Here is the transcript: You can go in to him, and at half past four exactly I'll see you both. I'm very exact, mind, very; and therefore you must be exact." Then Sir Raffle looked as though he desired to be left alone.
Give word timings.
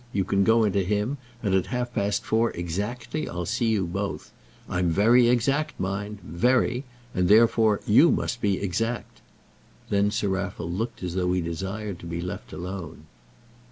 You 0.11 0.23
can 0.23 0.43
go 0.43 0.63
in 0.63 0.73
to 0.73 0.83
him, 0.83 1.19
and 1.43 1.53
at 1.53 1.67
half 1.67 1.93
past 1.93 2.23
four 2.25 2.49
exactly 2.53 3.29
I'll 3.29 3.45
see 3.45 3.67
you 3.69 3.85
both. 3.85 4.31
I'm 4.67 4.89
very 4.89 5.29
exact, 5.29 5.79
mind, 5.79 6.17
very; 6.23 6.85
and 7.13 7.27
therefore 7.29 7.81
you 7.85 8.09
must 8.11 8.41
be 8.41 8.59
exact." 8.59 9.21
Then 9.91 10.09
Sir 10.09 10.29
Raffle 10.29 10.71
looked 10.71 11.03
as 11.03 11.13
though 11.13 11.31
he 11.33 11.41
desired 11.41 11.99
to 11.99 12.07
be 12.07 12.19
left 12.19 12.51
alone. 12.51 13.05